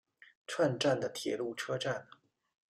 [0.47, 2.07] 串站的铁路车站。